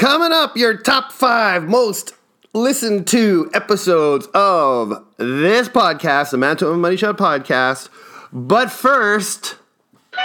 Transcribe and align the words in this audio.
Coming 0.00 0.32
up, 0.32 0.56
your 0.56 0.78
top 0.78 1.12
five 1.12 1.64
most 1.64 2.14
listened 2.54 3.06
to 3.08 3.50
episodes 3.52 4.26
of 4.32 5.04
this 5.18 5.68
podcast, 5.68 6.30
the 6.30 6.38
Manitoba 6.38 6.78
Money 6.78 6.96
Shot 6.96 7.18
podcast. 7.18 7.90
But 8.32 8.70
first, 8.70 9.56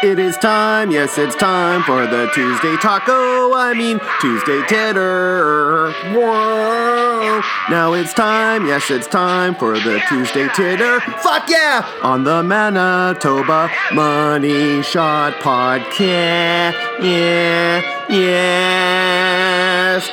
it 0.02 0.18
is 0.18 0.38
time, 0.38 0.92
yes, 0.92 1.18
it's 1.18 1.36
time 1.36 1.84
for 1.84 2.08
the 2.08 2.32
Tuesday 2.34 2.78
taco. 2.78 3.54
I 3.54 3.74
mean, 3.78 4.00
Tuesday 4.22 4.66
titter. 4.66 5.92
Whoa. 6.14 7.42
Now 7.70 7.94
it's 7.94 8.14
time, 8.14 8.68
yes, 8.68 8.90
it's 8.90 9.08
time 9.08 9.56
for 9.56 9.74
the 9.74 10.02
Tuesday 10.08 10.48
titter. 10.56 11.02
Fuck 11.02 11.50
yeah! 11.50 11.86
On 12.02 12.24
the 12.24 12.42
Manitoba 12.44 13.70
Money 13.94 14.82
Shot 14.84 15.34
podcast. 15.34 16.76
Yeah, 17.02 17.82
yeah, 18.08 19.55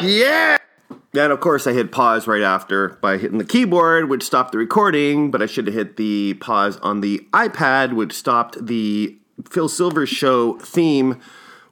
yeah! 0.01 0.59
And 1.15 1.33
of 1.33 1.41
course, 1.41 1.67
I 1.67 1.73
hit 1.73 1.91
pause 1.91 2.27
right 2.27 2.43
after 2.43 2.91
by 3.03 3.19
hitting 3.19 3.39
the 3.39 3.45
keyboard, 3.45 4.09
which 4.09 4.23
stopped 4.23 4.53
the 4.53 4.59
recording, 4.59 5.31
but 5.31 5.43
I 5.43 5.47
should 5.47 5.67
have 5.67 5.75
hit 5.75 5.97
the 5.97 6.35
pause 6.35 6.77
on 6.79 7.01
the 7.01 7.27
iPad, 7.33 7.95
which 7.95 8.13
stopped 8.13 8.67
the 8.67 9.19
Phil 9.51 9.69
Silver 9.69 10.07
Show 10.07 10.59
theme, 10.59 11.21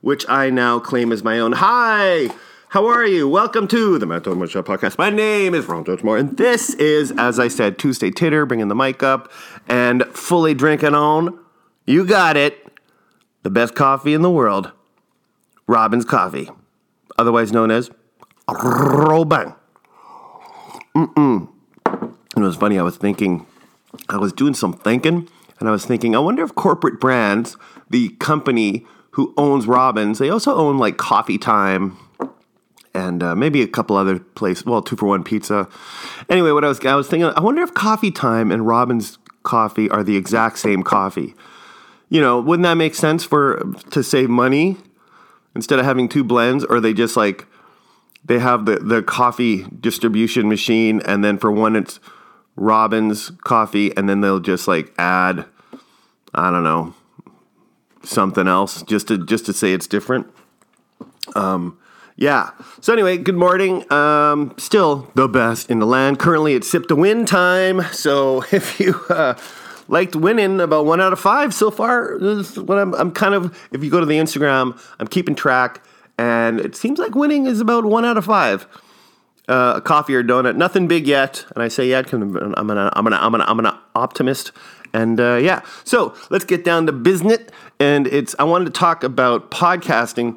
which 0.01 0.29
I 0.29 0.51
now 0.51 0.81
claim 0.81 1.13
as 1.13 1.23
my 1.23 1.39
own. 1.39 1.53
Hi! 1.53 2.31
How 2.71 2.87
are 2.87 3.07
you? 3.07 3.29
Welcome 3.29 3.69
to 3.69 3.99
the 3.99 4.07
Manitoba 4.07 4.37
Money 4.37 4.51
Shot 4.51 4.65
podcast. 4.65 4.99
My 4.99 5.11
name 5.11 5.55
is 5.55 5.67
Ron 5.67 5.85
Moore, 6.03 6.19
and 6.19 6.37
this 6.37 6.75
is, 6.75 7.13
as 7.13 7.39
I 7.39 7.49
said, 7.49 7.79
Tuesday 7.79 8.11
Titter, 8.11 8.45
bringing 8.45 8.69
the 8.69 8.75
mic 8.75 9.03
up 9.03 9.31
and 9.69 10.05
fully 10.07 10.55
drinking 10.55 10.95
on. 10.95 11.39
You 11.87 12.05
got 12.05 12.37
it. 12.37 12.67
The 13.43 13.51
best 13.51 13.75
coffee 13.75 14.15
in 14.15 14.23
the 14.23 14.31
world, 14.31 14.73
Robin's 15.67 16.05
Coffee, 16.05 16.51
otherwise 17.17 17.53
known 17.53 17.71
as 17.71 17.91
Robin. 18.53 19.55
Mm-mm. 20.97 21.49
It 21.87 22.41
was 22.41 22.57
funny. 22.57 22.79
I 22.79 22.83
was 22.83 22.97
thinking, 22.97 23.47
I 24.09 24.17
was 24.17 24.33
doing 24.33 24.55
some 24.55 24.73
thinking, 24.73 25.29
and 25.59 25.69
I 25.69 25.73
was 25.73 25.85
thinking, 25.85 26.17
I 26.17 26.19
wonder 26.19 26.43
if 26.43 26.55
corporate 26.55 27.01
brands, 27.01 27.57
the 27.89 28.11
company 28.21 28.87
who 29.13 29.35
owns 29.37 29.67
Robbins, 29.67 30.19
they 30.19 30.31
also 30.31 30.55
own 30.55 30.79
like 30.79 30.97
Coffee 30.97 31.39
Time 31.39 31.97
and 32.95 33.23
uh, 33.23 33.35
maybe 33.37 33.63
a 33.63 33.69
couple 33.69 33.97
other 33.97 34.19
places. 34.19 34.65
Well, 34.65 34.83
two 34.83 34.97
for 34.97 35.07
one 35.07 35.25
pizza. 35.25 35.69
Anyway, 36.29 36.51
what 36.53 36.65
I 36.65 36.69
was 36.69 36.85
I 36.85 36.95
was 36.95 37.09
thinking, 37.09 37.31
I 37.37 37.41
wonder 37.41 37.63
if 37.63 37.75
Coffee 37.75 38.11
Time 38.11 38.51
and 38.51 38.67
Robbins 38.67 39.19
Coffee 39.43 39.89
are 39.91 40.03
the 40.03 40.17
exact 40.17 40.59
same 40.59 40.83
coffee. 40.83 41.35
You 42.09 42.21
know, 42.21 42.41
wouldn't 42.41 42.65
that 42.65 42.75
make 42.75 42.95
sense 42.95 43.25
for 43.25 43.75
to 43.91 44.03
save 44.03 44.29
money 44.29 44.77
instead 45.55 45.79
of 45.79 45.85
having 45.85 46.09
two 46.09 46.25
blends? 46.25 46.65
Or 46.65 46.81
they 46.81 46.93
just 46.93 47.17
like 47.17 47.47
they 48.25 48.39
have 48.39 48.67
the 48.67 48.77
the 48.77 49.03
coffee 49.03 49.65
distribution 49.81 50.49
machine, 50.49 51.01
and 51.05 51.25
then 51.25 51.39
for 51.39 51.51
one 51.51 51.77
it's 51.77 52.01
Robbins 52.57 53.31
coffee, 53.43 53.97
and 53.97 54.09
then 54.09 54.21
they'll 54.21 54.41
just 54.41 54.69
like 54.69 54.93
add, 54.99 55.47
I 56.35 56.51
don't 56.51 56.65
know, 56.65 56.95
something 58.03 58.47
else 58.47 58.83
just 58.83 59.09
to 59.09 59.25
just 59.25 59.47
to 59.47 59.53
say 59.53 59.73
it's 59.73 59.87
different. 59.87 60.27
Um, 61.35 61.79
yeah. 62.17 62.51
So 62.83 62.93
anyway, 62.93 63.17
good 63.17 63.35
morning. 63.35 63.91
Um, 63.91 64.55
still 64.59 65.11
the 65.15 65.27
best 65.27 65.71
in 65.71 65.79
the 65.79 65.87
land. 65.87 66.19
Currently, 66.19 66.55
it's 66.55 66.71
sip 66.71 66.87
to 66.89 66.95
win 66.95 67.25
time. 67.25 67.83
So 67.93 68.45
if 68.53 68.79
you 68.79 68.95
uh, 69.09 69.39
liked 69.89 70.15
winning 70.15 70.61
about 70.61 70.85
one 70.85 71.01
out 71.01 71.15
of 71.15 71.19
five 71.19 71.55
so 71.55 71.71
far, 71.71 72.19
this 72.21 72.51
is 72.51 72.59
what 72.61 72.79
I'm, 72.79 72.95
I'm 72.95 73.11
kind 73.13 73.35
of. 73.35 73.59
If 73.73 73.83
you 73.83 73.91
go 73.91 74.01
to 74.01 74.07
the 74.07 74.19
Instagram, 74.19 74.79
I'm 74.99 75.07
keeping 75.07 75.35
track, 75.35 75.83
and 76.21 76.61
it 76.61 76.77
seems 76.77 76.99
like 76.99 77.15
winning 77.15 77.47
is 77.47 77.63
about 77.63 77.87
one 77.87 78.05
out 78.05 78.19
of 78.19 78.27
five. 78.27 78.67
Uh, 79.49 79.75
a 79.77 79.81
coffee 79.81 80.15
or 80.15 80.23
donut, 80.23 80.55
nothing 80.55 80.87
big 80.87 81.07
yet. 81.07 81.47
And 81.55 81.63
I 81.63 81.69
say 81.69 81.89
yet 81.89 82.05
because 82.05 82.21
I'm 82.21 82.37
an 82.37 82.55
I'm 82.59 82.71
an 82.71 82.79
I'm 82.93 83.07
an 83.07 83.15
I'm 83.15 83.35
an, 83.35 83.41
I'm 83.41 83.59
an 83.59 83.73
optimist. 83.95 84.53
And 84.93 85.19
uh, 85.19 85.37
yeah, 85.37 85.63
so 85.83 86.15
let's 86.29 86.45
get 86.45 86.63
down 86.63 86.85
to 86.87 86.93
business. 86.93 87.39
And 87.81 88.07
it's 88.07 88.37
I 88.39 88.45
wanted 88.45 88.67
to 88.67 88.71
talk 88.73 89.03
about 89.03 89.51
podcasting. 89.51 90.37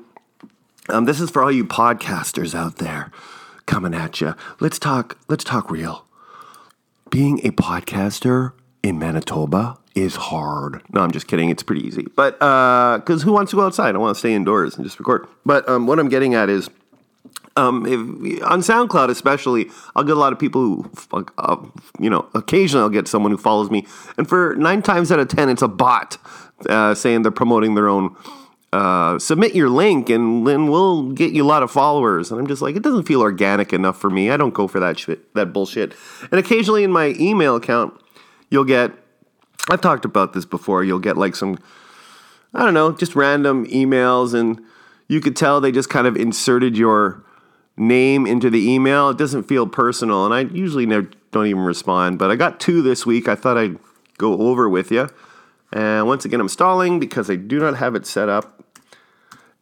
Um, 0.88 1.04
this 1.04 1.20
is 1.20 1.30
for 1.30 1.44
all 1.44 1.52
you 1.52 1.66
podcasters 1.66 2.56
out 2.56 2.78
there 2.78 3.12
coming 3.66 3.94
at 3.94 4.22
you. 4.22 4.36
Let's 4.62 4.80
talk. 4.80 5.18
Let's 5.28 5.44
talk 5.44 5.70
real. 5.70 6.06
Being 7.10 7.46
a 7.46 7.52
podcaster 7.52 8.54
in 8.82 8.98
Manitoba 9.00 9.78
is 9.96 10.16
hard. 10.16 10.82
No, 10.92 11.02
I'm 11.02 11.12
just 11.12 11.28
kidding. 11.28 11.50
It's 11.50 11.64
pretty 11.64 11.86
easy. 11.86 12.08
But 12.16 12.42
uh 12.42 12.98
because 12.98 13.24
uh, 13.24 13.26
who 13.26 13.34
wants 13.34 13.52
to 13.52 13.58
go 13.58 13.66
outside? 13.66 13.96
I 13.96 13.98
want 13.98 14.16
to 14.16 14.20
stay 14.20 14.34
indoors 14.34 14.76
and 14.76 14.86
just 14.86 15.00
record. 15.00 15.28
But 15.46 15.68
um, 15.68 15.88
what 15.88 16.00
I'm 16.00 16.10
getting 16.10 16.34
at 16.36 16.50
is. 16.50 16.70
Um, 17.56 17.86
if, 17.86 18.44
on 18.46 18.62
SoundCloud, 18.62 19.10
especially, 19.10 19.70
I'll 19.96 20.04
get 20.04 20.18
a 20.18 20.20
lot 20.20 20.34
of 20.34 20.40
people 20.40 20.60
who, 20.60 20.92
uh, 21.38 21.58
you 22.00 22.10
know, 22.10 22.28
occasionally 22.34 22.82
I'll 22.82 22.90
get 22.90 23.08
someone 23.08 23.32
who 23.32 23.38
follows 23.38 23.70
me, 23.70 23.86
and 24.18 24.28
for 24.28 24.56
nine 24.56 24.82
times 24.82 25.12
out 25.12 25.20
of 25.20 25.28
ten, 25.28 25.50
it's 25.50 25.62
a 25.62 25.68
bot 25.68 26.18
uh, 26.68 26.96
saying 26.96 27.22
they're 27.22 27.32
promoting 27.32 27.76
their 27.76 27.90
own 27.90 28.16
uh, 28.74 29.20
submit 29.20 29.54
your 29.54 29.70
link 29.70 30.10
and 30.10 30.48
then 30.48 30.68
we'll 30.68 31.12
get 31.12 31.32
you 31.32 31.44
a 31.44 31.46
lot 31.46 31.62
of 31.62 31.70
followers. 31.70 32.32
And 32.32 32.40
I'm 32.40 32.48
just 32.48 32.62
like, 32.62 32.76
it 32.76 32.82
doesn't 32.82 33.04
feel 33.04 33.22
organic 33.22 33.72
enough 33.72 34.00
for 34.00 34.10
me. 34.10 34.32
I 34.32 34.38
don't 34.38 34.54
go 34.54 34.68
for 34.68 34.80
that 34.80 34.98
shit, 34.98 35.32
that 35.36 35.54
bullshit. 35.54 35.94
And 36.32 36.40
occasionally 36.40 36.84
in 36.84 36.92
my 36.92 37.10
email 37.20 37.56
account, 37.56 37.94
you'll 38.50 38.64
get, 38.64 38.92
I've 39.70 39.82
talked 39.82 40.06
about 40.06 40.34
this 40.34 40.46
before, 40.46 40.84
you'll 40.84 41.00
get 41.00 41.18
like 41.18 41.36
some, 41.36 41.58
I 42.54 42.64
don't 42.64 42.74
know, 42.74 42.92
just 42.92 43.16
random 43.16 43.66
emails 43.68 44.34
and 44.34 44.62
you 45.08 45.22
could 45.22 45.36
tell 45.36 45.62
they 45.62 45.72
just 45.72 45.90
kind 45.90 46.08
of 46.08 46.16
inserted 46.16 46.78
your 46.78 47.24
name 47.78 48.26
into 48.28 48.50
the 48.50 48.70
email. 48.70 49.10
It 49.10 49.18
doesn't 49.18 49.44
feel 49.44 49.68
personal. 49.68 50.26
And 50.26 50.34
I 50.34 50.42
usually 50.54 50.86
never, 50.86 51.10
don't 51.32 51.48
even 51.48 51.64
respond, 51.64 52.20
but 52.20 52.30
I 52.30 52.36
got 52.36 52.60
two 52.60 52.82
this 52.82 53.06
week. 53.06 53.28
I 53.28 53.36
thought 53.36 53.58
I'd 53.58 53.78
go 54.18 54.40
over 54.40 54.70
with 54.70 54.92
you. 54.92 55.10
And 55.72 56.08
once 56.08 56.24
again, 56.26 56.40
I'm 56.40 56.50
stalling 56.50 57.00
because 57.00 57.30
I 57.30 57.36
do 57.36 57.60
not 57.60 57.78
have 57.78 57.96
it 57.96 58.06
set 58.06 58.30
up. 58.30 58.64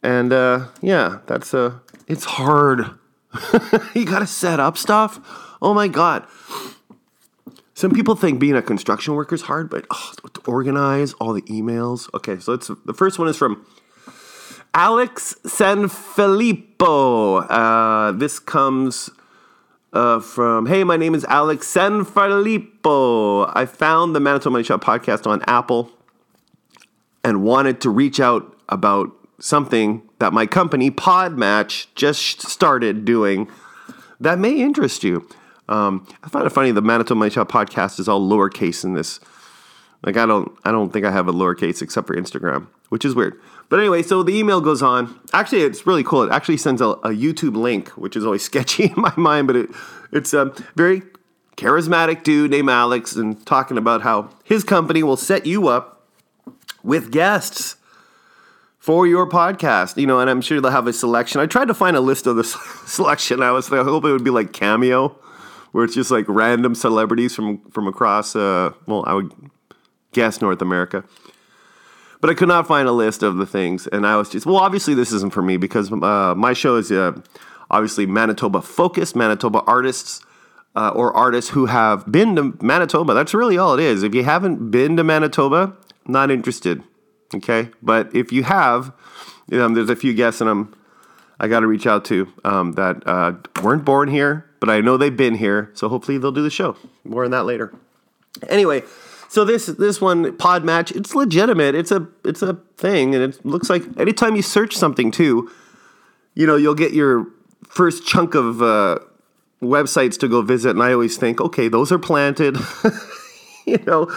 And 0.03 0.33
uh, 0.33 0.68
yeah, 0.81 1.19
that's 1.28 1.53
uh, 1.53 1.79
it's 2.07 2.25
hard. 2.25 2.85
you 3.94 4.06
got 4.06 4.19
to 4.19 4.28
set 4.28 4.59
up 4.59 4.78
stuff. 4.78 5.19
Oh 5.62 5.73
my 5.73 5.88
god. 5.88 6.28
Some 7.81 7.90
people 7.94 8.16
think 8.16 8.40
being 8.40 8.56
a 8.56 8.62
construction 8.62 9.16
worker 9.16 9.34
is 9.34 9.42
hard, 9.42 9.68
but 9.68 9.88
oh, 9.90 10.14
to 10.34 10.42
organize 10.46 11.14
all 11.14 11.34
the 11.34 11.42
emails. 11.42 12.14
Okay, 12.14 12.38
so 12.38 12.53
it's 12.53 12.69
the 12.86 12.94
first 12.94 13.18
one 13.18 13.28
is 13.28 13.38
from 13.38 13.66
Alex 14.75 15.34
Sanfilippo. 15.46 17.44
Uh, 17.50 18.12
this 18.12 18.38
comes 18.38 19.09
uh, 19.94 20.19
from 20.19 20.68
Hey, 20.68 20.84
my 20.84 20.96
name 20.96 21.16
is 21.16 21.25
Alex 21.25 21.74
Sanfilippo. 21.74 23.52
I 23.56 23.66
found 23.66 24.16
the 24.16 24.19
Manitoba 24.19 24.52
Money 24.52 24.63
Shot 24.63 24.81
podcast 24.81 25.25
on 25.25 25.42
Apple 25.48 25.90
and 27.24 27.42
wanted 27.42 27.81
to 27.81 27.90
reach 27.90 28.19
out 28.19 28.56
about 28.69 29.09
something 29.40 30.08
that 30.19 30.34
my 30.34 30.46
company 30.46 30.92
Podmatch 30.92 31.88
just 31.96 32.44
started 32.44 33.06
doing 33.06 33.50
that 34.19 34.38
may 34.38 34.62
interest 34.62 35.03
you. 35.03 35.28
Um, 35.72 36.06
I 36.22 36.28
find 36.28 36.46
it 36.46 36.50
funny 36.50 36.72
the 36.72 36.82
Manitoba 36.82 37.16
Money 37.16 37.32
Shot 37.32 37.48
podcast 37.48 37.98
is 37.98 38.09
all 38.09 38.20
lowercase 38.20 38.84
in 38.84 38.94
this. 38.94 39.22
Like 40.04 40.18
I 40.18 40.26
don't, 40.26 40.52
I 40.66 40.72
don't 40.72 40.92
think 40.92 41.06
I 41.06 41.12
have 41.12 41.30
a 41.30 41.34
lowercase 41.34 41.82
except 41.82 42.08
for 42.08 42.16
Instagram, 42.16 42.68
which 42.90 43.06
is 43.06 43.16
weird. 43.16 43.40
But 43.70 43.80
anyway, 43.80 44.04
so 44.04 44.22
the 44.22 44.38
email 44.38 44.60
goes 44.60 44.81
on. 44.81 45.18
Actually, 45.31 45.62
it's 45.62 45.88
really 45.88 46.04
cool. 46.04 46.24
It 46.24 46.31
actually 46.31 46.58
sends 46.58 46.81
a, 46.81 46.88
a 46.88 47.10
YouTube 47.10 47.56
link, 47.56 47.88
which 47.90 48.18
is 48.18 48.26
always 48.26 48.44
sketchy 48.52 48.86
in 48.86 48.96
my 48.98 49.14
mind, 49.16 49.48
but 49.48 49.56
it, 49.56 49.70
it's 50.12 50.34
a 50.34 50.54
very 50.76 51.04
charismatic 51.56 52.24
dude 52.24 52.52
named 52.52 52.70
Alex, 52.70 53.16
and 53.16 53.46
talking 53.46 53.78
about 53.78 54.02
how 54.02 54.30
his 54.44 54.66
company 54.66 55.04
will 55.04 55.18
set 55.18 55.46
you 55.46 55.70
up 55.70 56.06
with 56.84 57.12
guests 57.12 57.78
for 58.78 59.08
your 59.08 59.30
podcast. 59.30 59.96
You 59.96 60.08
know, 60.08 60.20
and 60.20 60.30
I'm 60.30 60.42
sure 60.42 60.60
they'll 60.60 60.72
have 60.72 60.88
a 60.88 60.94
selection. 60.94 61.40
I 61.40 61.46
tried 61.46 61.70
to 61.70 61.74
find 61.74 61.96
a 61.96 62.02
list 62.02 62.28
of 62.28 62.36
the 62.36 62.44
selection. 62.86 63.42
I 63.42 63.51
was 63.51 63.72
like, 63.72 63.80
I 63.80 63.84
hope 63.86 64.04
it 64.04 64.12
would 64.12 64.24
be 64.24 64.31
like 64.31 64.51
Cameo, 64.51 65.16
where 65.71 65.83
it's 65.83 65.95
just 65.95 66.12
like 66.12 66.25
random 66.27 66.75
celebrities 66.75 67.35
from 67.35 67.59
from 67.71 67.88
across. 67.88 68.35
Uh, 68.35 68.71
well, 68.85 69.03
I 69.07 69.13
would 69.13 69.31
guess 70.12 70.41
North 70.41 70.62
America. 70.62 71.03
But 72.19 72.29
I 72.29 72.33
could 72.35 72.47
not 72.47 72.68
find 72.68 72.88
a 72.88 72.91
list 72.91 73.23
of 73.23 73.38
the 73.38 73.47
things, 73.47 73.88
and 73.88 74.06
I 74.06 74.15
was 74.15 74.29
just 74.29 74.45
well. 74.45 74.57
Obviously, 74.57 74.94
this 74.94 75.12
isn't 75.12 75.33
for 75.33 75.41
me 75.41 75.57
because 75.57 75.91
uh, 75.91 76.35
my 76.35 76.53
show 76.53 76.75
is 76.75 76.91
uh, 76.91 77.13
obviously 77.69 78.06
Manitoba 78.06 78.62
focused, 78.62 79.15
Manitoba 79.15 79.62
artists. 79.62 80.21
Uh, 80.73 80.88
or 80.95 81.13
artists 81.13 81.51
who 81.51 81.65
have 81.65 82.09
been 82.09 82.33
to 82.38 82.57
Manitoba. 82.62 83.13
That's 83.13 83.33
really 83.33 83.57
all 83.57 83.73
it 83.73 83.81
is. 83.81 84.03
If 84.03 84.15
you 84.15 84.23
haven't 84.23 84.71
been 84.71 84.95
to 84.95 85.03
Manitoba, 85.03 85.75
not 86.07 86.31
interested. 86.31 86.81
Okay, 87.35 87.71
but 87.81 88.15
if 88.15 88.31
you 88.31 88.44
have, 88.44 88.94
um, 89.51 89.73
there's 89.73 89.89
a 89.89 89.97
few 89.97 90.13
guests 90.13 90.39
and 90.39 90.50
I'm 90.50 90.73
I 91.41 91.47
got 91.47 91.62
to 91.62 91.68
reach 91.68 91.88
out 91.88 92.06
to 92.06 92.31
um, 92.45 92.73
that 92.73 93.01
uh, 93.07 93.33
weren't 93.63 93.83
born 93.83 94.07
here, 94.09 94.45
but 94.62 94.69
I 94.69 94.80
know 94.80 94.96
they've 94.96 95.16
been 95.16 95.36
here, 95.36 95.72
so 95.74 95.90
hopefully 95.90 96.18
they'll 96.18 96.31
do 96.31 96.44
the 96.44 96.50
show. 96.50 96.78
More 97.04 97.25
on 97.25 97.31
that 97.31 97.46
later. 97.46 97.74
Anyway, 98.48 98.84
so 99.28 99.44
this 99.44 99.66
this 99.66 100.00
one 100.00 100.38
pod 100.38 100.63
match, 100.63 100.92
it's 100.92 101.13
legitimate. 101.16 101.75
It's 101.75 101.92
a 101.92 102.08
it's 102.24 102.42
a 102.42 102.54
thing, 102.78 103.13
and 103.16 103.24
it 103.24 103.46
looks 103.46 103.69
like 103.69 103.84
anytime 103.98 104.36
you 104.36 104.44
search 104.44 104.75
something 104.78 105.12
too, 105.12 105.52
you 106.36 106.46
know, 106.46 106.56
you'll 106.56 106.75
get 106.75 106.94
your 106.94 107.28
first 107.68 108.06
chunk 108.06 108.36
of 108.36 108.62
uh, 108.62 109.00
websites 109.62 110.18
to 110.19 110.28
go 110.28 110.42
visit, 110.44 110.69
and 110.69 110.84
I 110.84 110.94
always 110.94 111.18
think, 111.18 111.42
okay, 111.42 111.68
those 111.68 111.92
are 111.92 112.00
planted. 112.00 112.57
you 113.66 113.80
know, 113.88 114.12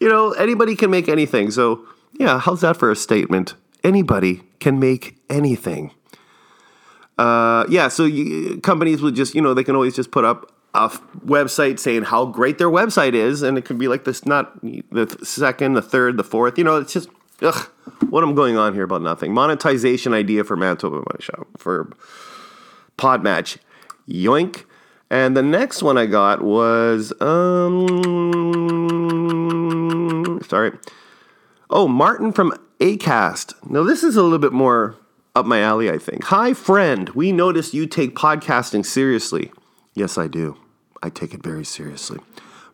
you 0.00 0.08
know, 0.08 0.32
anybody 0.32 0.74
can 0.74 0.90
make 0.90 1.08
anything. 1.08 1.50
So 1.50 1.86
yeah, 2.14 2.38
how's 2.38 2.62
that 2.62 2.78
for 2.78 2.90
a 2.90 2.96
statement? 2.96 3.54
Anybody 3.84 4.42
can 4.58 4.78
make 4.78 5.18
anything. 5.28 5.92
Uh, 7.18 7.64
yeah, 7.68 7.88
so 7.88 8.04
you, 8.04 8.60
companies 8.60 9.00
would 9.00 9.14
just, 9.14 9.34
you 9.34 9.40
know, 9.40 9.54
they 9.54 9.64
can 9.64 9.74
always 9.74 9.96
just 9.96 10.10
put 10.10 10.24
up 10.24 10.52
a 10.74 10.84
f- 10.84 11.00
website 11.24 11.78
saying 11.78 12.02
how 12.02 12.26
great 12.26 12.58
their 12.58 12.68
website 12.68 13.14
is, 13.14 13.42
and 13.42 13.56
it 13.56 13.64
could 13.64 13.78
be 13.78 13.88
like 13.88 14.04
this, 14.04 14.26
not 14.26 14.60
the 14.62 15.18
second, 15.22 15.72
the 15.74 15.82
third, 15.82 16.18
the 16.18 16.24
fourth. 16.24 16.58
You 16.58 16.64
know, 16.64 16.76
it's 16.76 16.92
just, 16.92 17.08
ugh, 17.40 17.70
what 18.10 18.22
am 18.22 18.34
going 18.34 18.58
on 18.58 18.74
here 18.74 18.84
about 18.84 19.00
nothing? 19.00 19.32
Monetization 19.32 20.12
idea 20.12 20.44
for 20.44 20.56
Manitoba 20.56 20.96
Money 20.96 21.20
Shot 21.20 21.46
for 21.56 21.90
Podmatch, 22.98 23.56
yoink. 24.06 24.64
And 25.08 25.36
the 25.36 25.42
next 25.42 25.82
one 25.82 25.96
I 25.96 26.06
got 26.06 26.42
was, 26.42 27.12
um, 27.20 27.86
sorry. 30.48 30.72
Oh, 31.70 31.88
Martin 31.88 32.32
from 32.32 32.52
Acast. 32.80 33.54
Now, 33.70 33.84
this 33.84 34.02
is 34.02 34.16
a 34.16 34.22
little 34.22 34.38
bit 34.38 34.52
more 34.52 34.96
up 35.36 35.44
my 35.44 35.60
alley, 35.60 35.90
I 35.90 35.98
think. 35.98 36.24
Hi, 36.24 36.54
friend. 36.54 37.10
We 37.10 37.30
noticed 37.30 37.74
you 37.74 37.86
take 37.86 38.16
podcasting 38.16 38.86
seriously. 38.86 39.52
Yes, 39.94 40.16
I 40.16 40.28
do. 40.28 40.56
I 41.02 41.10
take 41.10 41.34
it 41.34 41.42
very 41.42 41.64
seriously. 41.64 42.18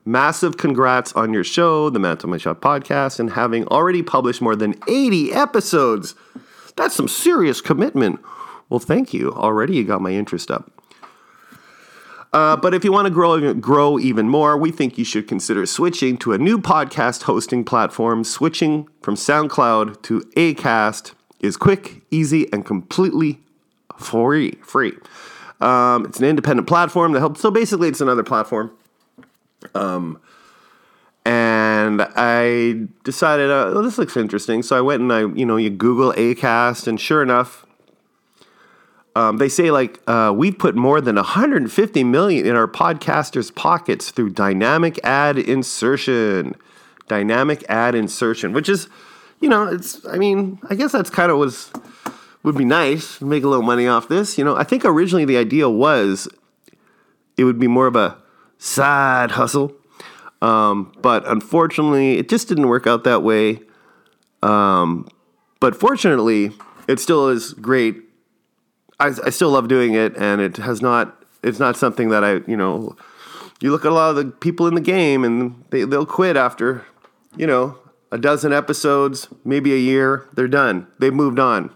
Massive 0.05 0.57
congrats 0.57 1.13
on 1.15 1.33
your 1.33 1.43
show, 1.43 1.91
the 1.91 1.99
Manitoba 1.99 2.29
Money 2.29 2.41
Shot 2.41 2.61
podcast, 2.61 3.19
and 3.19 3.33
having 3.33 3.67
already 3.67 4.03
published 4.03 4.41
more 4.41 4.55
than 4.55 4.77
80 4.89 5.33
episodes. 5.33 6.15
That's 6.77 6.95
some 6.95 7.09
serious 7.09 7.61
commitment. 7.61 8.21
Well, 8.69 8.81
thank 8.81 9.13
you. 9.13 9.33
Already 9.33 9.77
you 9.77 9.85
got 9.85 10.01
my 10.01 10.13
interest 10.13 10.51
up. 10.51 10.71
Uh, 12.33 12.57
but 12.57 12.75
if 12.75 12.85
you 12.85 12.93
want 12.93 13.07
to 13.07 13.13
grow 13.13 13.53
grow 13.55 13.99
even 13.99 14.29
more, 14.29 14.57
we 14.57 14.71
think 14.71 14.97
you 14.97 15.05
should 15.05 15.29
consider 15.29 15.67
switching 15.67 16.17
to 16.17 16.33
a 16.33 16.39
new 16.39 16.59
podcast 16.59 17.25
hosting 17.25 17.63
platform. 17.63 18.25
Switching 18.25 18.89
from 19.03 19.17
SoundCloud 19.17 20.01
to 20.03 20.21
Acast 20.37 21.13
is 21.43 21.57
quick, 21.57 22.03
easy, 22.11 22.51
and 22.53 22.65
completely 22.65 23.41
free. 23.99 24.53
Free. 24.63 24.93
Um, 25.61 26.07
it's 26.07 26.19
an 26.19 26.25
independent 26.25 26.67
platform 26.67 27.13
that 27.13 27.21
helps. 27.21 27.41
So 27.41 27.51
basically, 27.51 27.89
it's 27.89 28.01
another 28.01 28.23
platform. 28.23 28.73
Um, 29.75 30.21
and 31.25 32.03
I 32.17 32.89
decided, 33.05 33.51
uh, 33.51 33.71
oh, 33.75 33.83
this 33.83 33.97
looks 33.97 34.17
interesting. 34.17 34.63
So 34.63 34.77
I 34.77 34.81
went 34.81 35.03
and 35.03 35.13
I, 35.13 35.21
you 35.21 35.47
know, 35.47 35.57
you 35.57 35.71
Google 35.71 36.13
Acast, 36.15 36.89
and 36.89 37.01
sure 37.01 37.23
enough, 37.23 37.65
um, 39.15 39.37
they 39.37 39.49
say 39.49 39.71
like 39.71 40.01
uh, 40.09 40.33
we've 40.35 40.59
put 40.59 40.75
more 40.75 41.01
than 41.01 41.17
150 41.17 42.05
million 42.05 42.47
in 42.47 42.57
our 42.57 42.67
podcasters' 42.67 43.55
pockets 43.55 44.11
through 44.11 44.31
dynamic 44.31 44.99
ad 45.05 45.39
insertion. 45.39 46.57
Dynamic 47.09 47.65
ad 47.69 47.95
insertion, 47.95 48.53
which 48.53 48.69
is, 48.69 48.89
you 49.43 49.49
know, 49.49 49.65
it's. 49.65 50.05
I 50.07 50.17
mean, 50.17 50.59
I 50.71 50.75
guess 50.75 50.93
that's 50.93 51.11
kind 51.11 51.31
of 51.31 51.39
was 51.39 51.71
would 52.43 52.57
be 52.57 52.65
nice 52.65 53.21
make 53.21 53.45
a 53.45 53.49
little 53.49 53.65
money 53.65 53.87
off 53.87 54.09
this. 54.09 54.39
You 54.39 54.45
know, 54.45 54.57
I 54.57 54.65
think 54.65 54.85
originally 54.85 55.25
the 55.25 55.37
idea 55.37 55.69
was 55.69 56.29
it 57.37 57.45
would 57.45 57.59
be 57.59 57.69
more 57.69 57.87
of 57.87 57.97
a 57.97 58.17
side 58.59 59.33
hustle, 59.33 59.75
um, 60.41 60.93
but 61.03 61.27
unfortunately, 61.29 62.19
it 62.19 62.29
just 62.29 62.49
didn't 62.49 62.69
work 62.69 62.87
out 62.87 63.05
that 63.05 63.23
way. 63.23 63.61
Um, 64.43 65.09
but 65.61 65.77
fortunately, 65.77 66.53
it 66.89 66.99
still 66.99 67.29
is 67.29 67.53
great 67.53 67.97
I, 69.03 69.11
I 69.25 69.31
still 69.31 69.51
love 69.51 69.67
doing 69.67 69.95
it, 69.95 70.17
and 70.17 70.41
it 70.41 70.59
has 70.59 70.81
not. 70.81 71.25
It's 71.43 71.59
not 71.59 71.77
something 71.77 72.11
that 72.11 72.23
I, 72.23 72.35
you 72.47 72.57
know, 72.57 72.97
you 73.61 73.73
look 73.73 73.85
at 73.85 73.91
a 73.91 73.95
lot 73.95 74.11
of 74.11 74.17
the 74.17 74.27
people 74.27 74.69
in 74.69 74.77
the 74.77 74.81
game, 74.81 75.25
and 75.25 75.65
they 75.71 75.85
they'll 75.85 76.07
quit 76.07 76.37
after, 76.37 76.85
you 77.37 77.49
know, 77.49 77.77
a 78.13 78.19
dozen 78.19 78.53
episodes, 78.53 79.27
maybe 79.45 79.73
a 79.73 79.79
year. 79.79 80.29
They're 80.35 80.47
done. 80.47 80.87
They've 81.01 81.13
moved 81.13 81.41
on. 81.41 81.71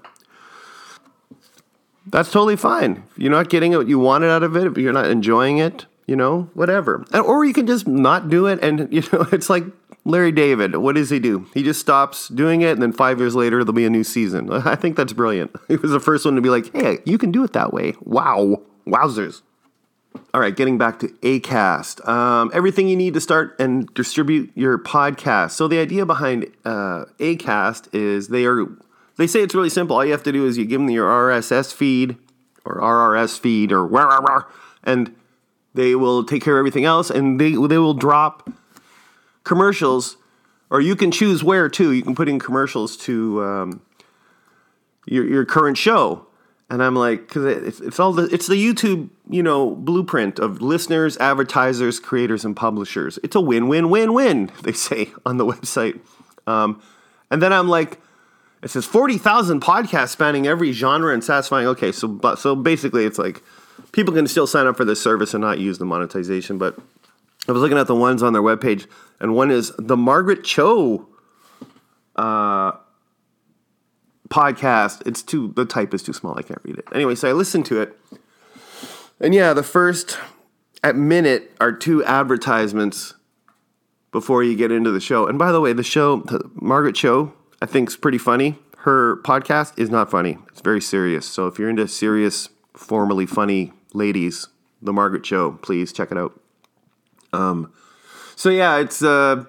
That's 2.07 2.31
totally 2.31 2.57
fine. 2.57 3.03
If 3.11 3.19
you're 3.19 3.33
not 3.33 3.49
getting 3.49 3.73
what 3.73 3.89
you 3.89 3.99
wanted 3.99 4.29
out 4.29 4.45
of 4.45 4.55
it, 4.55 4.67
if 4.67 4.79
you're 4.79 4.93
not 4.93 5.07
enjoying 5.07 5.59
it, 5.59 5.87
you 6.07 6.15
know, 6.15 6.51
whatever. 6.55 7.05
Or 7.13 7.45
you 7.45 7.53
can 7.53 7.67
just 7.67 7.89
not 7.89 8.29
do 8.29 8.47
it, 8.47 8.63
and 8.63 8.87
you 8.93 9.03
know, 9.13 9.27
it's 9.33 9.51
like 9.51 9.65
Larry 10.05 10.31
David, 10.31 10.77
what 10.77 10.95
does 10.95 11.11
he 11.11 11.19
do? 11.19 11.47
He 11.53 11.65
just 11.65 11.81
stops 11.81 12.29
doing 12.29 12.61
it, 12.61 12.73
and 12.73 12.83
then 12.83 12.93
five 12.93 13.19
years 13.19 13.35
later, 13.35 13.65
there'll 13.65 13.73
be 13.73 13.87
a 13.87 13.91
new 13.91 14.05
season. 14.05 14.53
I 14.53 14.77
think 14.77 14.97
that's 14.97 15.13
brilliant. 15.13 15.51
He 15.67 15.77
was 15.77 15.91
the 15.91 15.99
first 15.99 16.25
one 16.25 16.37
to 16.37 16.41
be 16.41 16.51
like, 16.51 16.73
hey, 16.73 16.99
you 17.05 17.19
can 17.19 17.33
do 17.33 17.43
it 17.43 17.55
that 17.55 17.73
way. 17.73 17.95
Wow. 18.03 18.63
Wowzers. 18.87 19.43
All 20.35 20.41
right, 20.41 20.55
getting 20.55 20.79
back 20.79 20.99
to 21.01 21.09
ACAST. 21.09 22.07
Um, 22.09 22.51
everything 22.53 22.89
you 22.89 22.97
need 22.97 23.15
to 23.15 23.21
start 23.21 23.57
and 23.59 23.93
distribute 23.95 24.51
your 24.55 24.79
podcast. 24.79 25.53
So 25.53 25.69
the 25.69 25.79
idea 25.79 26.07
behind 26.07 26.47
uh, 26.65 27.07
ACAST 27.19 27.95
is 27.95 28.29
they 28.29 28.45
are 28.47 28.67
they 29.17 29.27
say 29.27 29.43
it's 29.43 29.55
really 29.55 29.71
simple. 29.71 29.97
All 29.97 30.05
you 30.05 30.13
have 30.13 30.23
to 30.25 30.33
do 30.33 30.47
is 30.47 30.59
you 30.59 30.65
give 30.65 30.81
them 30.81 30.91
your 30.91 31.09
RSS 31.09 31.73
feed 31.73 32.17
or 32.65 32.81
RRS 32.81 33.39
feed 33.39 33.73
or 33.73 33.87
rah, 33.87 34.05
rah, 34.05 34.19
rah, 34.19 34.43
and 34.85 35.15
they 35.75 35.95
will 35.95 36.25
take 36.25 36.43
care 36.43 36.57
of 36.57 36.59
everything 36.59 36.85
else, 36.85 37.11
and 37.11 37.41
they 37.41 37.53
they 37.53 37.79
will 37.79 37.95
drop 37.95 38.51
commercials, 39.45 40.17
or 40.71 40.81
you 40.81 40.97
can 40.97 41.11
choose 41.11 41.45
where 41.45 41.69
too. 41.69 41.93
You 41.93 42.03
can 42.03 42.15
put 42.15 42.29
in 42.29 42.39
commercials 42.39 42.97
to 42.99 43.43
um, 43.45 43.83
your 45.07 45.27
your 45.27 45.45
current 45.45 45.79
show, 45.79 46.27
and 46.69 46.83
I'm 46.83 46.97
like, 46.97 47.29
because 47.29 47.45
it's, 47.45 47.81
it's 47.81 48.01
all 48.01 48.13
the 48.13 48.25
it's 48.33 48.47
the 48.47 48.55
YouTube 48.55 49.11
you 49.29 49.43
know 49.43 49.75
blueprint 49.75 50.39
of 50.39 50.61
listeners, 50.61 51.17
advertisers, 51.19 52.01
creators, 52.01 52.45
and 52.45 52.57
publishers. 52.57 53.19
It's 53.23 53.37
a 53.37 53.41
win 53.41 53.69
win 53.69 53.91
win 53.91 54.13
win. 54.13 54.51
They 54.63 54.73
say 54.73 55.13
on 55.25 55.37
the 55.37 55.47
website, 55.47 56.01
um, 56.47 56.83
and 57.31 57.43
then 57.43 57.53
I'm 57.53 57.69
like. 57.69 58.01
It 58.63 58.71
says 58.71 58.87
forty 58.87 59.17
thousand 59.19 59.61
podcasts 59.61 60.09
spanning 60.09 60.47
every 60.47 60.73
genre 60.73 61.13
and 61.13 61.23
satisfying. 61.23 61.69
Okay, 61.69 61.93
so 61.93 62.09
but 62.09 62.39
so 62.39 62.57
basically, 62.57 63.05
it's 63.05 63.19
like 63.19 63.43
people 63.93 64.13
can 64.13 64.27
still 64.27 64.47
sign 64.47 64.67
up 64.67 64.77
for 64.77 64.85
this 64.85 65.01
service 65.01 65.35
and 65.35 65.43
not 65.43 65.59
use 65.61 65.79
the 65.79 65.85
monetization. 65.85 66.59
But 66.59 66.77
I 67.47 67.53
was 67.53 67.61
looking 67.61 67.79
at 67.79 67.87
the 67.87 67.95
ones 67.95 68.25
on 68.25 68.33
their 68.33 68.43
webpage 68.43 68.89
and 69.21 69.35
one 69.35 69.51
is 69.51 69.73
the 69.79 69.97
Margaret 69.97 70.45
Cho 70.45 71.07
uh, 72.17 72.73
podcast. 74.29 75.07
It's 75.07 75.23
too 75.23 75.53
the 75.57 75.65
type 75.65 75.95
is 75.95 76.03
too 76.03 76.13
small. 76.13 76.39
I 76.39 76.43
can't 76.43 76.61
read 76.63 76.79
it. 76.79 76.87
Anyway, 76.93 77.15
so 77.15 77.29
I 77.29 77.33
listened 77.33 77.67
to 77.67 77.81
it, 77.81 77.99
and 79.21 79.35
yeah, 79.35 79.53
the 79.53 79.63
first 79.63 80.19
at 80.83 80.97
minute 80.97 81.53
are 81.61 81.73
two 81.73 82.05
advertisements 82.05 83.15
before 84.13 84.43
you 84.43 84.57
get 84.57 84.71
into 84.71 84.91
the 84.91 85.01
show. 85.01 85.27
And 85.27 85.39
by 85.39 85.53
the 85.53 85.61
way, 85.61 85.73
the 85.73 85.83
show 85.83 86.25
Margaret 86.55 86.95
Cho 86.95 87.33
I 87.61 87.67
think 87.67 87.89
is 87.89 87.97
pretty 87.97 88.19
funny. 88.19 88.59
Her 88.79 89.17
podcast 89.23 89.79
is 89.79 89.91
not 89.91 90.11
funny. 90.11 90.39
It's 90.49 90.61
very 90.61 90.81
serious. 90.81 91.27
So 91.27 91.47
if 91.47 91.59
you're 91.59 91.71
into 91.71 91.89
serious, 91.89 92.49
formally 92.75 93.27
funny 93.27 93.73
ladies, 93.95 94.49
the 94.83 94.93
Margaret 94.93 95.25
Cho, 95.25 95.53
please 95.63 95.93
check 95.93 96.13
it 96.13 96.19
out. 96.19 96.39
Um, 97.33 97.73
so 98.37 98.51
yeah, 98.51 98.77
it's 98.77 99.03
uh, 99.03 99.45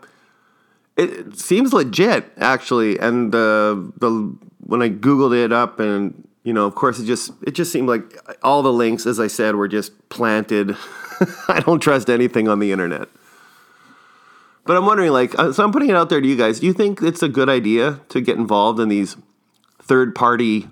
it, 0.96 1.38
seems 1.38 1.74
legit 1.74 2.32
actually, 2.38 2.98
and 2.98 3.36
uh, 3.36 3.75
the 3.98 4.36
when 4.68 4.82
I 4.82 4.90
googled 4.90 5.36
it 5.36 5.52
up, 5.52 5.80
and 5.80 6.28
you 6.44 6.54
know, 6.54 6.66
of 6.66 6.76
course, 6.76 7.00
it 7.00 7.06
just 7.06 7.32
it 7.42 7.52
just 7.52 7.72
seemed 7.72 7.88
like 7.88 8.18
all 8.44 8.62
the 8.62 8.72
links, 8.72 9.06
as 9.06 9.20
I 9.20 9.28
said, 9.28 9.56
were 9.56 9.68
just 9.68 10.10
planted. 10.10 10.76
I 11.48 11.62
don't 11.62 11.80
trust 11.80 12.10
anything 12.10 12.48
on 12.48 12.60
the 12.60 12.72
internet. 12.72 13.08
But 14.66 14.76
I'm 14.76 14.86
wondering, 14.86 15.12
like, 15.12 15.38
uh, 15.40 15.54
so 15.54 15.64
I'm 15.64 15.72
putting 15.72 15.90
it 15.90 15.96
out 15.96 16.10
there 16.10 16.20
to 16.20 16.28
you 16.28 16.36
guys. 16.36 16.60
Do 16.60 16.68
you 16.68 16.74
think 16.74 17.02
it's 17.02 17.24
a 17.24 17.30
good 17.30 17.48
idea 17.48 18.02
to 18.10 18.20
get 18.20 18.38
involved 18.38 18.82
in 18.82 18.90
these 18.90 19.16
third 19.82 20.14
party 20.14 20.68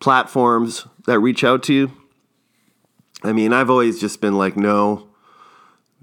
platforms 0.00 0.86
that 1.06 1.20
reach 1.20 1.44
out 1.44 1.62
to 1.64 1.74
you? 1.74 1.92
I 3.22 3.34
mean, 3.34 3.52
I've 3.52 3.68
always 3.68 4.00
just 4.00 4.22
been 4.22 4.38
like, 4.38 4.56
no, 4.56 5.08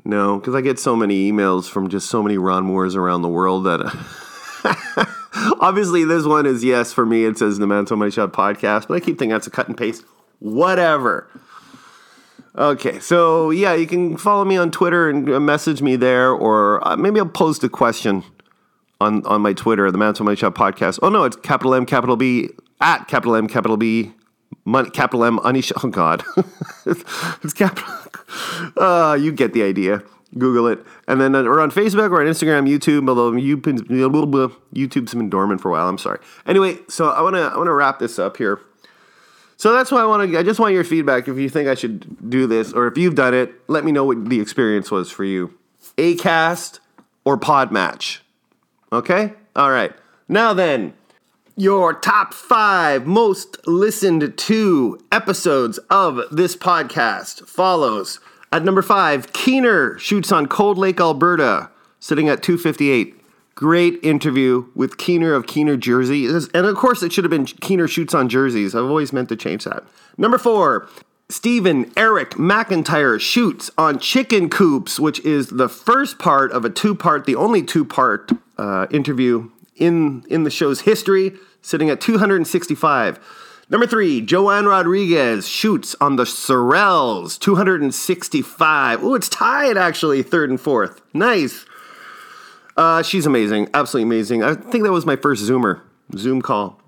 no, 0.05 0.37
because 0.37 0.53
I 0.53 0.61
get 0.61 0.77
so 0.77 0.95
many 0.95 1.31
emails 1.31 1.67
from 1.67 1.89
just 1.89 2.07
so 2.09 2.21
many 2.21 2.37
Ron 2.37 2.63
Moores 2.63 2.95
around 2.95 3.23
the 3.23 3.27
world 3.27 3.63
that. 3.65 5.09
obviously, 5.59 6.03
this 6.03 6.25
one 6.25 6.45
is 6.45 6.63
yes 6.63 6.91
for 6.93 7.05
me. 7.05 7.25
It 7.25 7.37
says 7.37 7.59
the 7.59 7.67
Manitoba 7.67 7.99
Money 7.99 8.11
Shot 8.11 8.33
podcast, 8.33 8.87
but 8.87 8.95
I 8.95 8.99
keep 8.99 9.19
thinking 9.19 9.29
that's 9.29 9.47
a 9.47 9.51
cut 9.51 9.67
and 9.67 9.77
paste. 9.77 10.03
Whatever. 10.39 11.27
Okay, 12.55 12.99
so 12.99 13.51
yeah, 13.51 13.73
you 13.73 13.87
can 13.87 14.17
follow 14.17 14.43
me 14.43 14.57
on 14.57 14.71
Twitter 14.71 15.09
and 15.09 15.29
uh, 15.29 15.39
message 15.39 15.81
me 15.81 15.95
there, 15.95 16.31
or 16.31 16.85
uh, 16.87 16.97
maybe 16.97 17.19
I'll 17.19 17.27
post 17.27 17.63
a 17.63 17.69
question 17.69 18.23
on 18.99 19.25
on 19.25 19.41
my 19.41 19.53
Twitter, 19.53 19.89
the 19.91 19.97
Manitoba 19.97 20.25
Money 20.25 20.35
Shot 20.35 20.55
podcast. 20.55 20.99
Oh 21.01 21.09
no, 21.09 21.23
it's 21.23 21.35
capital 21.37 21.73
M, 21.75 21.85
capital 21.85 22.17
B 22.17 22.49
at 22.81 23.07
capital 23.07 23.35
M, 23.35 23.47
capital 23.47 23.77
B 23.77 24.13
Money, 24.65 24.89
capital 24.89 25.23
M, 25.23 25.39
Anisha. 25.39 25.73
Oh 25.83 25.89
God, 25.89 26.23
it's 27.43 27.53
capital. 27.53 27.93
Uh, 28.77 29.17
you 29.19 29.31
get 29.31 29.53
the 29.53 29.63
idea. 29.63 30.03
Google 30.37 30.67
it, 30.67 30.85
and 31.07 31.19
then 31.19 31.33
uh, 31.33 31.43
we're 31.43 31.59
on 31.59 31.71
Facebook 31.71 32.11
or 32.11 32.21
on 32.21 32.27
Instagram, 32.27 32.69
YouTube. 32.69 33.09
Although 33.09 33.31
YouTube's 33.31 35.13
been 35.13 35.29
dormant 35.29 35.61
for 35.61 35.69
a 35.69 35.71
while. 35.71 35.87
I'm 35.87 35.97
sorry. 35.97 36.19
Anyway, 36.45 36.77
so 36.87 37.09
I 37.09 37.21
wanna 37.21 37.41
I 37.41 37.57
wanna 37.57 37.73
wrap 37.73 37.99
this 37.99 38.19
up 38.19 38.37
here. 38.37 38.61
So 39.59 39.73
that's 39.73 39.91
why 39.91 40.01
I 40.01 40.05
want 40.05 40.31
to. 40.31 40.39
I 40.39 40.43
just 40.43 40.57
want 40.57 40.73
your 40.73 40.85
feedback. 40.85 41.27
If 41.27 41.37
you 41.37 41.49
think 41.49 41.67
I 41.67 41.75
should 41.75 42.29
do 42.29 42.47
this, 42.47 42.71
or 42.71 42.87
if 42.87 42.97
you've 42.97 43.15
done 43.15 43.33
it, 43.33 43.53
let 43.67 43.83
me 43.83 43.91
know 43.91 44.05
what 44.05 44.29
the 44.29 44.39
experience 44.39 44.89
was 44.89 45.11
for 45.11 45.25
you. 45.25 45.53
Acast 45.97 46.79
or 47.25 47.37
Podmatch. 47.37 48.19
Okay. 48.93 49.33
All 49.57 49.69
right. 49.69 49.91
Now 50.29 50.53
then, 50.53 50.93
your 51.57 51.93
top 51.93 52.33
five 52.33 53.05
most 53.05 53.57
listened 53.67 54.37
to 54.37 54.99
episodes 55.11 55.77
of 55.89 56.21
this 56.31 56.55
podcast 56.55 57.45
follows. 57.45 58.21
At 58.51 58.63
number 58.63 58.81
five, 58.81 59.31
Keener 59.31 59.97
shoots 59.99 60.31
on 60.31 60.47
Cold 60.47 60.77
Lake, 60.77 60.99
Alberta, 60.99 61.69
sitting 61.99 62.29
at 62.29 62.41
258. 62.41 63.15
Great 63.53 63.99
interview 64.03 64.65
with 64.73 64.97
Keener 64.97 65.33
of 65.33 65.45
Keener 65.45 65.77
Jersey. 65.77 66.25
And 66.27 66.65
of 66.65 66.75
course, 66.75 67.03
it 67.03 67.11
should 67.11 67.25
have 67.25 67.31
been 67.31 67.45
Keener 67.45 67.87
shoots 67.87 68.13
on 68.13 68.29
jerseys. 68.29 68.73
I've 68.73 68.85
always 68.85 69.13
meant 69.13 69.29
to 69.29 69.35
change 69.35 69.65
that. 69.65 69.83
Number 70.17 70.37
four, 70.37 70.87
Stephen 71.27 71.91
Eric 71.95 72.31
McIntyre 72.31 73.19
shoots 73.19 73.69
on 73.77 73.99
chicken 73.99 74.49
coops, 74.49 74.99
which 74.99 75.19
is 75.19 75.49
the 75.49 75.69
first 75.69 76.17
part 76.17 76.51
of 76.51 76.65
a 76.65 76.69
two 76.69 76.95
part, 76.95 77.25
the 77.25 77.35
only 77.35 77.61
two 77.61 77.85
part 77.85 78.31
uh, 78.57 78.87
interview 78.89 79.51
in, 79.75 80.25
in 80.29 80.43
the 80.43 80.49
show's 80.49 80.81
history, 80.81 81.33
sitting 81.61 81.89
at 81.89 82.01
265. 82.01 83.19
Number 83.71 83.85
three, 83.85 84.21
Joanne 84.21 84.65
Rodriguez 84.65 85.47
shoots 85.47 85.95
on 86.01 86.15
the 86.15 86.23
Sorels, 86.23 87.37
265. 87.37 89.03
Oh, 89.03 89.13
it's 89.13 89.29
tied 89.29 89.77
actually, 89.77 90.23
third 90.23 90.49
and 90.49 90.59
fourth. 90.59 91.01
Nice. 91.13 91.65
Uh, 92.75 93.03
she's 93.03 93.27
amazing, 93.27 93.69
absolutely 93.75 94.09
amazing. 94.09 94.41
I 94.41 94.55
think 94.55 94.85
that 94.85 94.91
was 94.91 95.05
my 95.05 95.15
first 95.15 95.43
Zoomer, 95.43 95.81
Zoom 96.15 96.41
call. 96.41 96.81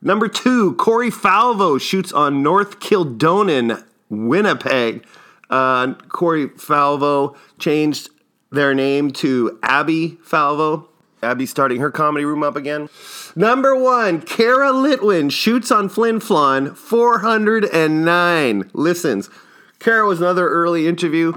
Number 0.00 0.28
two, 0.28 0.74
Corey 0.74 1.10
Falvo 1.10 1.80
shoots 1.80 2.12
on 2.12 2.40
North 2.40 2.78
Kildonan, 2.78 3.82
Winnipeg. 4.08 5.04
Uh, 5.50 5.94
Corey 6.08 6.48
Falvo 6.50 7.36
changed 7.58 8.10
their 8.52 8.74
name 8.74 9.10
to 9.10 9.58
Abby 9.64 10.18
Falvo. 10.24 10.86
Abby 11.22 11.46
starting 11.46 11.80
her 11.80 11.90
comedy 11.90 12.24
room 12.24 12.42
up 12.42 12.56
again. 12.56 12.88
Number 13.34 13.74
one, 13.74 14.20
Kara 14.20 14.70
Litwin 14.72 15.30
shoots 15.30 15.70
on 15.70 15.88
Flin 15.88 16.20
Flon, 16.20 16.76
409 16.76 18.70
listens. 18.72 19.30
Kara 19.78 20.06
was 20.06 20.20
another 20.20 20.48
early 20.48 20.86
interview 20.86 21.32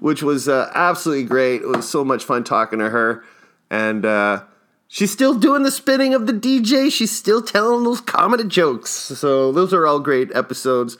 which 0.00 0.22
was 0.22 0.48
uh, 0.48 0.70
absolutely 0.74 1.24
great. 1.24 1.62
It 1.62 1.68
was 1.68 1.88
so 1.88 2.04
much 2.04 2.24
fun 2.24 2.44
talking 2.44 2.78
to 2.78 2.90
her. 2.90 3.24
And 3.70 4.04
uh, 4.04 4.44
she's 4.86 5.10
still 5.10 5.34
doing 5.34 5.62
the 5.62 5.70
spinning 5.70 6.14
of 6.14 6.26
the 6.26 6.32
DJ. 6.32 6.90
She's 6.90 7.10
still 7.10 7.42
telling 7.42 7.84
those 7.84 8.00
comedy 8.00 8.44
jokes. 8.44 8.90
So 8.90 9.52
those 9.52 9.72
are 9.72 9.86
all 9.86 10.00
great 10.00 10.34
episodes. 10.34 10.96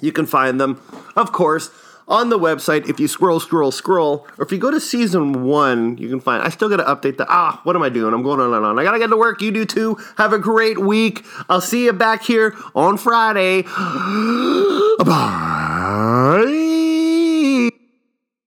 You 0.00 0.12
can 0.12 0.26
find 0.26 0.60
them, 0.60 0.80
of 1.16 1.32
course, 1.32 1.70
on 2.10 2.28
the 2.28 2.38
website. 2.38 2.88
If 2.88 3.00
you 3.00 3.08
scroll, 3.08 3.40
scroll, 3.40 3.70
scroll, 3.70 4.26
or 4.36 4.44
if 4.44 4.52
you 4.52 4.58
go 4.58 4.70
to 4.70 4.80
season 4.80 5.44
one, 5.44 5.96
you 5.96 6.10
can 6.10 6.20
find. 6.20 6.42
I 6.42 6.50
still 6.50 6.68
got 6.68 6.76
to 6.76 6.84
update 6.84 7.16
the. 7.16 7.26
Ah, 7.28 7.60
what 7.62 7.76
am 7.76 7.82
I 7.82 7.88
doing? 7.88 8.12
I'm 8.12 8.22
going 8.22 8.40
on 8.40 8.52
and 8.52 8.66
on. 8.66 8.78
I 8.78 8.84
gotta 8.84 8.98
get 8.98 9.06
to 9.08 9.16
work. 9.16 9.40
You 9.40 9.50
do 9.50 9.64
too. 9.64 9.96
Have 10.18 10.32
a 10.32 10.38
great 10.38 10.78
week. 10.78 11.24
I'll 11.48 11.60
see 11.60 11.84
you 11.84 11.92
back 11.92 12.22
here 12.22 12.54
on 12.74 12.98
Friday. 12.98 13.62
Bye. 14.98 16.59